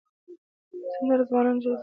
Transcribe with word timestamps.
سندره 0.93 1.23
ځوانان 1.29 1.55
جذبوي 1.61 1.79